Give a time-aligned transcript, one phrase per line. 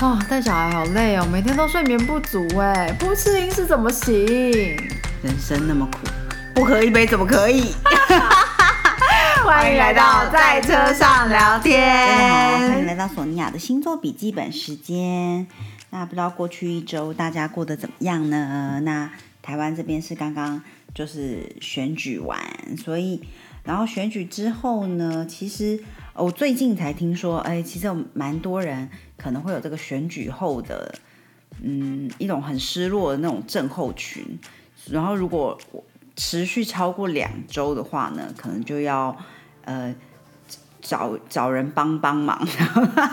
[0.00, 4.14] 啊，带小孩好累哦，每天都睡眠不足哎，不吃零食怎么行？
[5.24, 5.98] 人生那么苦，
[6.54, 7.74] 不喝一杯怎么可以？
[9.44, 11.80] 欢迎来到在车上聊天。
[11.80, 15.48] 大家好，欢迎来到索尼娅的星座笔记本时间。
[15.90, 18.80] 那不知道过去一周大家过得怎么样呢？
[18.84, 19.10] 那
[19.42, 20.62] 台湾这边是刚刚
[20.94, 22.38] 就是选举完，
[22.76, 23.20] 所以
[23.68, 25.78] 然后选举之后呢，其实
[26.14, 30.94] 我最近才听说，哎，其实有蛮多人可能会有这个选举后的，
[31.62, 34.24] 嗯，一种很失落的那种症候群。
[34.90, 35.60] 然后如果
[36.16, 39.14] 持续超过两周的话呢，可能就要
[39.66, 39.94] 呃
[40.80, 42.48] 找找人帮帮忙。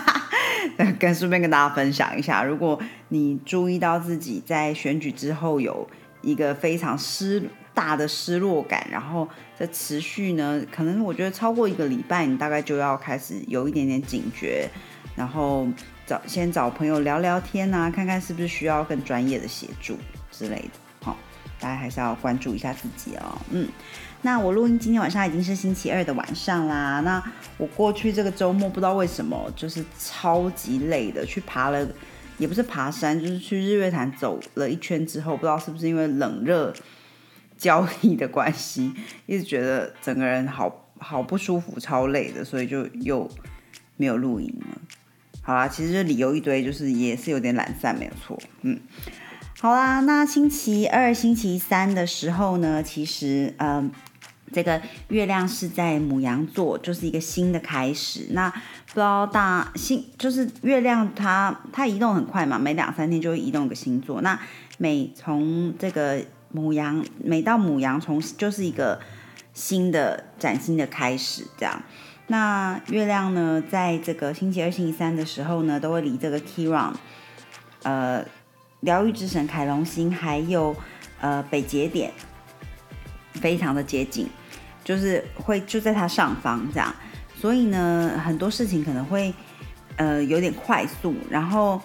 [0.98, 2.80] 跟顺便跟大家分享一下，如果
[3.10, 5.86] 你注意到自己在选举之后有
[6.22, 14.66] 一个非常失大的失落感，然后再持续呢，可能我觉得超过一个礼拜，你大概就要开始有一点点警觉，
[15.14, 15.68] 然后
[16.06, 19.98] 找先找朋友聊聊天啊，看看是不是需要更专业的协助
[20.32, 20.70] 之类的。
[21.02, 21.14] 好，
[21.60, 23.38] 大家还是要关注一下自己哦。
[23.50, 23.68] 嗯。
[24.22, 27.00] 那我录音今天晚上已经是星期二的晚上啦。
[27.00, 27.22] 那
[27.58, 31.86] 我过去这个周末不知道为什么就是超级累的，去爬了，
[32.38, 36.74] 也不是爬山，就是去日月潭走了一圈之后，不知道是不是因为冷热
[37.56, 38.92] 交易的关系，
[39.26, 43.30] 一直觉得整个人好好不舒服，超累的，所以就又
[43.96, 44.78] 没有录音了。
[45.42, 48.38] 好啦，其实理由一堆，就是也是有点懒散，没有错。
[48.62, 48.80] 嗯，
[49.60, 53.90] 好啦，那星期二、星期三的时候呢，其实嗯。
[54.52, 58.28] 这个月亮是在母羊座，就是一个新的开始。
[58.30, 64.22] 那不知道大星就是月亮，它它移动很快嘛，每两三天就会移动一个星座。
[64.22, 64.38] 那
[64.78, 69.00] 每从这个母羊，每到母羊从就是一个
[69.52, 71.82] 新的崭新的开始，这样。
[72.26, 76.92] 那月亮呢，在这个星期二、星期三的时候呢，都会离这个 Kiran，
[77.82, 78.24] 呃，
[78.80, 80.74] 疗愈之神凯龙星，还有
[81.20, 82.12] 呃北节点。
[83.34, 84.26] 非常的接近，
[84.82, 86.94] 就是会就在它上方这样，
[87.38, 89.30] 所以呢，很多事情可能会
[89.96, 91.78] 呃有点快速，然后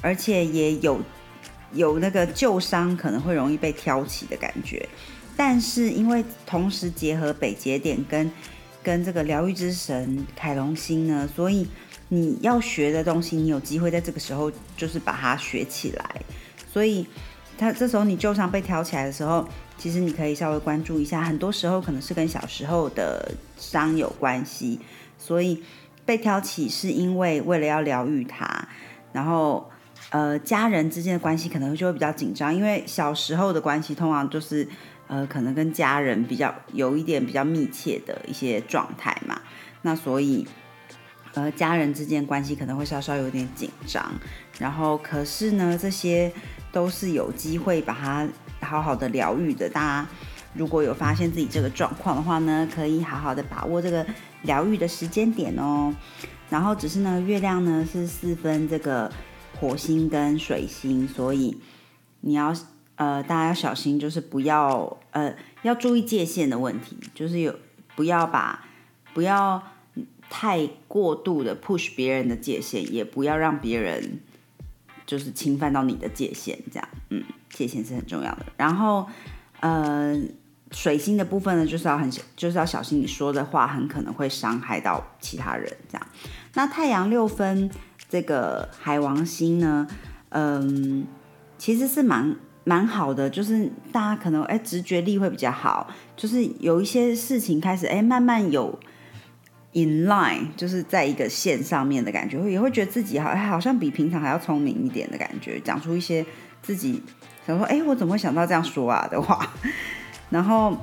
[0.00, 0.98] 而且也有
[1.72, 4.88] 有那个旧伤可能会容易被挑起的感觉，
[5.36, 8.30] 但是因为同时结合北节点跟
[8.82, 11.66] 跟这个疗愈之神凯龙星呢，所以
[12.08, 16.22] 你要学的东西，你有机会在这个时候就是把它学起来，
[16.72, 17.06] 所以
[17.58, 19.46] 它这时候你旧伤被挑起来的时候。
[19.78, 24.80] 其实你可以稍微关注一下，很多时候可能是跟小时候的伤有关系，
[25.18, 25.62] 所以
[26.06, 28.66] 被挑起是因为为了要疗愈它，
[29.12, 29.70] 然后
[30.10, 34.66] 呃家人之间的关系可能就会比较紧张，因为小时候的关系通常就是
[35.06, 39.40] 呃可能跟家人比较有一点比较密切的一些状态嘛，
[39.82, 40.46] 那所以
[41.34, 44.12] 呃家人之间关系可能会稍稍有点紧张，
[44.58, 46.32] 然后可是呢这些
[46.72, 48.28] 都是有机会把它。
[48.62, 50.08] 好好的疗愈的，大家
[50.54, 54.04] 如果有发现自己这个状况的话呢，可以好好的把握这个
[54.42, 55.94] 疗愈的时间点哦。
[56.48, 59.12] 然后只是呢，月亮呢是四分这个
[59.58, 61.58] 火星跟水星，所以
[62.20, 62.54] 你要
[62.96, 67.54] 呃，大家要小心，就是不要呃，要注意界限的问题，就是有
[67.94, 68.66] 不要把
[69.12, 69.62] 不要
[70.30, 74.20] 太过度的 push 别人的界限，也不要让别人。
[75.06, 78.46] 就是侵犯到你的界限，这样，嗯，界限是很重要的。
[78.56, 79.06] 然后，
[79.60, 80.20] 呃，
[80.72, 86.04] 水星的部分呢，就是要很，就是要小心你说的话，很可能会伤害到其他人，这样。
[86.54, 87.70] 那太阳六分
[88.08, 89.86] 这个海王星呢，
[90.30, 91.06] 嗯，
[91.58, 98.78] 其实是蛮蛮好的，就是大家可能哎直觉力会比较好，就是有一些事情开始哎慢慢有。
[99.72, 106.24] In line 就是在一个线上面的感觉，会也会觉得自己好，好像比平常还要聪明一点的感觉，讲出一些
[106.62, 107.02] 自己
[107.46, 109.52] 想说，哎，我怎么会想到这样说啊的话，
[110.30, 110.78] 然后，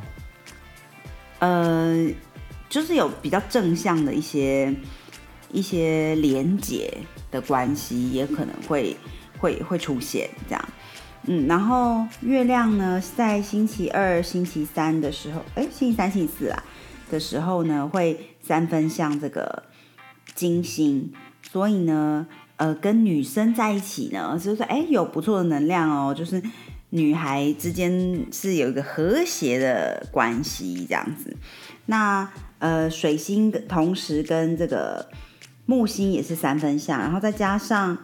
[1.40, 2.08] 呃，
[2.70, 4.72] 就是有比较正向的一些
[5.54, 6.98] 一些连结
[7.32, 8.98] 的关系，也可能会
[9.38, 10.70] 会会出现这样，
[11.28, 16.62] 嗯，然后月亮呢，在星期二、星期三的时候，哎，星期三、星期四啊。
[17.12, 19.64] 的时候呢，会三分像这个
[20.34, 21.14] 金星，
[21.52, 22.26] 所以呢，
[22.56, 26.42] 呃，跟女生在一起呢，就是哎有不错的能量哦，就是
[26.90, 31.38] 女孩之间是有一个和谐的关系这样子。
[31.86, 32.28] 那
[32.58, 35.08] 呃，水星同时跟这个
[35.66, 37.98] 木星也是三分相，然后再加上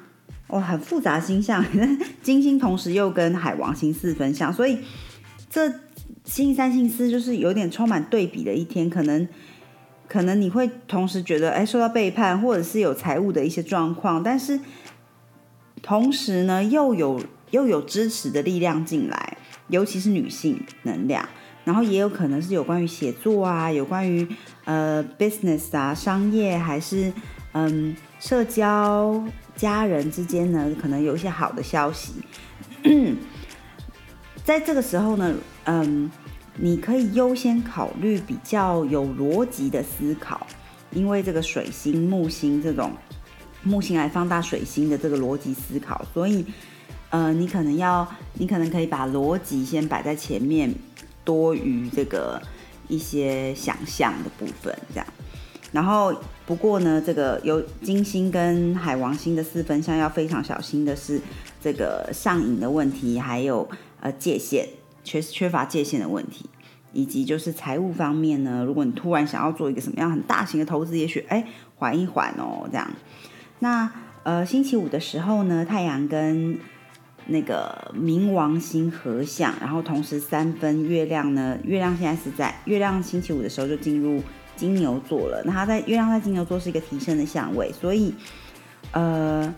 [0.48, 1.66] 哦很复杂星象，
[2.22, 4.80] 金星同时又跟海王星四分相，所以
[5.50, 5.74] 这。
[6.26, 9.28] 星三、星四就是有点充满对比的一天，可能
[10.08, 14.60] 可能你会同时觉得哎受到背叛，或者是有财务的一些状况，但是
[15.82, 17.20] 同时呢又有
[17.50, 19.38] 又有支持的力量进来，
[19.70, 21.28] 尤其是女性能量，
[21.64, 24.28] 然后也有可能是有关于写作啊，有关于
[24.66, 27.12] 呃 business 啊，商业还是
[27.68, 29.24] 嗯社交
[29.56, 32.14] 家人之间呢，可能有一些好的消息。
[34.46, 35.34] 在这个时候呢，
[35.66, 36.10] 嗯，
[36.56, 40.48] 你可以优先考虑比较有逻辑的思考，
[40.92, 42.94] 因为这个水星、木星这种
[43.64, 46.46] 木星来放大水星的这个逻辑思考，所以，
[47.10, 50.74] 呃，你可能要，你可能可以把逻辑先摆在前面，
[51.24, 52.42] 多于这个
[52.88, 55.06] 一些想象的部分，这样。
[55.72, 56.14] 然后，
[56.46, 61.22] 不过呢，这个有金星跟海王星的四分相，要非常小心的是
[61.62, 63.70] 这个上瘾的问题，还有。
[64.02, 64.66] 呃，界限
[65.04, 66.46] 缺缺乏界限的问题，
[66.94, 71.46] 以及就是财务方面呢，如果你突然想要做一个什么样很大型的投资，也许哎
[71.76, 72.90] 缓一缓哦，这样。
[73.60, 73.92] 那
[74.24, 76.58] 呃星期五的时候呢，太阳跟
[77.26, 84.24] 那个冥王星合相，然后同时三分月亮呢，月亮现在是在月亮星期五的时候就进入
[84.60, 85.42] 金牛座了。
[85.46, 88.14] 那它在月亮在金牛座是一个提升的相位，所以
[88.92, 89.54] 呃，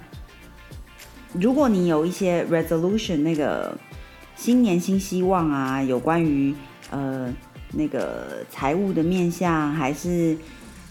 [1.33, 3.75] 如果你有一些 resolution 那个。
[4.33, 6.55] 新年新希望啊，有关于
[6.89, 7.31] 呃
[7.73, 10.35] 那个财务的面向，还是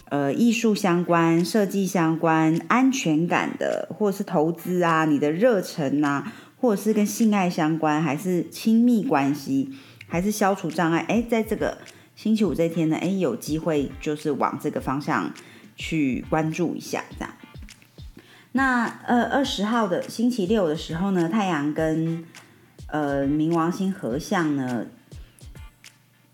[0.05, 6.31] 呃艺术相关、设计相关、安全感的，或者是投资啊，你的热忱啊，
[6.61, 9.71] 或者是跟性爱相关，还是亲密关系，
[10.07, 11.03] 还是消除障碍？
[11.09, 11.77] 哎，在这个
[12.21, 15.33] 星期五这天呢，哎，有机会就是往这个方向
[15.75, 17.33] 去关注一下，这样。
[18.51, 22.23] 那呃二十号的星期六的时候呢，太阳跟
[22.85, 24.85] 呃，冥王星合相呢，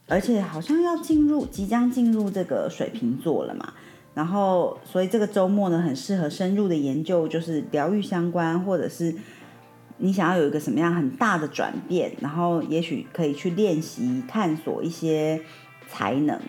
[0.09, 3.71] 而且好像要进入，即将进入这个水瓶座了嘛。
[4.13, 9.15] 然后，所以这个周末呢，很适合深入的研究，就是疗愈相关，或者是
[9.99, 15.41] 你想要有一个什么样很大的转变，然后也许可以去练习探索一些
[15.87, 16.39] 才能，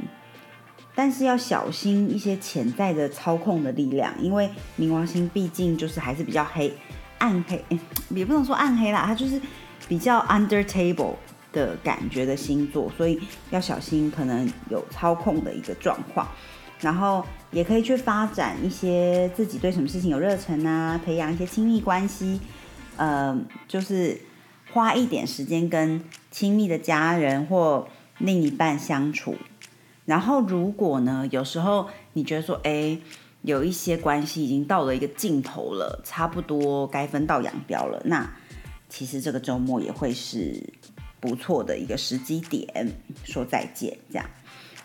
[0.94, 6.73] 但是要小心一些潜在的操控的力量，因为冥王星毕竟就是还是比较黑
[7.19, 7.64] 暗黑，
[8.11, 9.40] 也不能说暗黑啦，它就是。
[9.87, 11.14] 比较 under table
[11.50, 13.19] 的感觉的星座，所以
[13.49, 16.29] 要小心可能有操控的一个状况。
[16.79, 22.38] 然后也可以去发展一些自己对什么事情有热忱啊，培养一些亲密关系，
[22.99, 23.35] 呃，
[23.67, 24.20] 就是
[24.73, 27.88] 花一点时间跟亲密的家人或
[28.19, 29.37] 另一半相处。
[30.05, 32.99] 然后如果呢，有时候你觉得说，哎，
[33.43, 38.31] 有一些关系已经到了一个尽头了，差不多该分道扬镳了，那。
[38.91, 40.73] 其实这个周末也会是
[41.20, 42.91] 不错的一个时机点，
[43.23, 44.25] 说再见这样。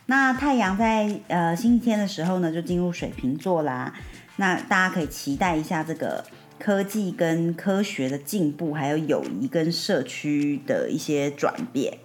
[0.08, 3.94] 那太阳在呃星期天的时候呢，就进入水瓶座啦。
[4.36, 6.26] 那大家可以期待一下这个
[6.60, 12.00] 科技跟科学的进步，还有友谊跟社区的一些转变。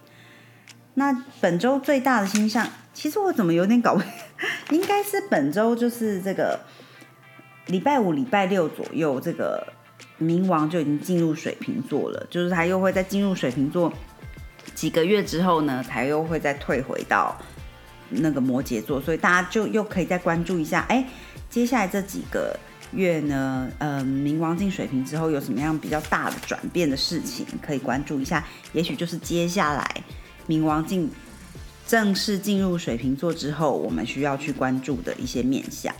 [0.98, 4.02] 那本周最大的星象，其实我怎么有点搞不，
[4.74, 6.60] 应该是本周就是这个
[7.66, 9.66] 礼拜五、礼拜六左右这个。
[10.20, 13.92] 冥王就已经进入水瓶座了，就是他又会在进入水瓶座
[14.74, 17.36] 几个月之后呢，才又会再退回到
[18.08, 21.06] 那个摩羯座，所以大家就又可以再关注一下，哎，
[21.48, 22.58] 接下来这几个
[22.90, 30.02] 月呢，呃，冥王进水瓶之后有什么样比较大的转变的事情可以关注一下，也许就是接下来
[30.48, 31.10] 冥王进
[31.86, 35.94] 正式进入水瓶座之后，我们需要去关注的一些面相。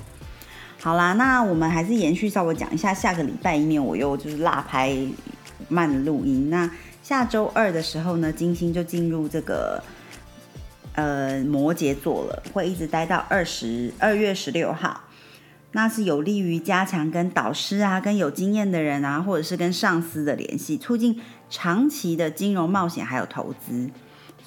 [0.80, 4.96] 好啦，那我们还是延续稍微讲一下下个礼拜，以免我又就是落拍
[5.68, 6.50] 慢录音。
[6.50, 6.70] 那
[7.02, 9.82] 下周二的时候呢，金星就进入这个
[10.94, 15.02] 呃摩羯座了，会一直待到二十二月十六号。
[15.72, 23.90] 那是有利于加强跟导师啊、跟有经验的人啊，或者是跟上司的联系，促进长期的金融冒险还有投资。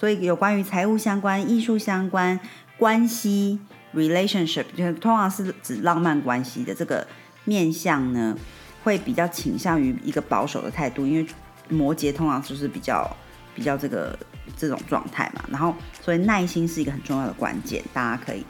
[0.02, 2.40] 所以有关于财务相关、艺术相关
[2.76, 3.60] 关系。
[3.94, 7.06] relationship 就通常是指浪漫关系的这个
[7.44, 8.36] 面相呢，
[8.84, 11.28] 会比较倾向于一个保守的态度，因为
[11.70, 13.06] 摩羯通常就是比较
[13.54, 14.18] 比较这个
[14.58, 15.44] 这种状态嘛。
[15.52, 18.44] 然后，所以耐心是一个很重要的关键，大家可以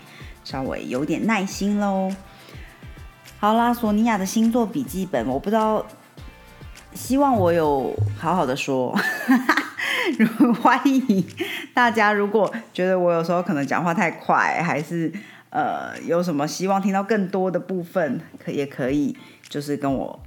[0.46, 2.10] 稍微有点耐心喽。
[3.39, 5.86] 好啦，索尼娅的星座笔记本，我不知道，
[6.93, 8.96] 希望我有好好的说。
[10.62, 11.25] 欢迎
[11.74, 15.12] 大家，如果觉得我有时候可能讲话太快，还是
[15.50, 19.15] 呃有什么希望听到更多的部分，可也可以
[19.48, 20.20] 就是跟我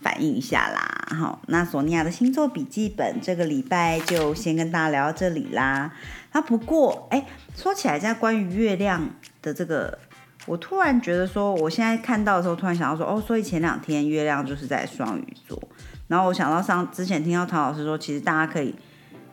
[0.00, 1.16] 反映一下啦。
[1.16, 5.92] 好，那索尼娅的星座笔记本这个礼拜就先跟大家聊到这里啦。
[6.32, 9.10] 那不过哎，说起来，在关于月亮
[9.42, 9.98] 的这个
[10.46, 15.60] 我突然觉得说，我现在看到的时候，突然想到说，哦，所以前两天月亮就是在双鱼座，
[16.08, 18.74] 然后我想到上之前听到唐老师说，其实大家可以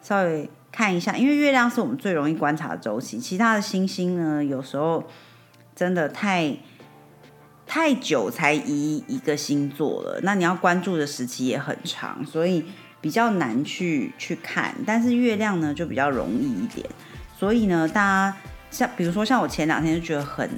[0.01, 5.03] 稍微看一下，因为月亮是我们最容易观察的周期，其他的星星呢，有时候
[5.75, 6.55] 真的太
[7.65, 12.65] 太久才移一个星座了，那你要关注的时期也很长，所以
[13.01, 16.87] 比较难去去看，但是月亮呢就比较容易一点，
[17.37, 18.37] 所以呢，大家
[18.71, 20.49] 像比如说像我前两天就觉得很。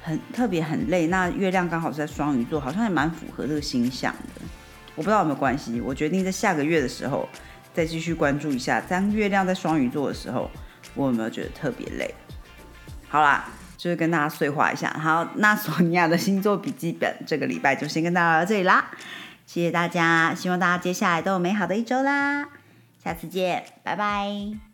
[0.00, 4.40] 很特别很累，那月亮刚好是在双鱼座，好像也蛮符合这个星象的。
[4.94, 7.28] 我不知道有没有关系，我决定在下个月的时候
[7.78, 8.80] 再继续关注一下。
[8.80, 10.50] 当月亮在双鱼座的时候，
[10.96, 12.12] 我有没有觉得特别累？
[13.08, 13.44] 好啦，
[13.76, 14.90] 就是跟大家碎话一下。
[14.90, 18.86] 好，那索尼亚的星座笔记本这个礼拜就先跟大家到这里啦，
[19.46, 22.48] 谢谢大家，希望大家接下来都有美好的一周啦，
[23.04, 24.67] 下次见，拜拜。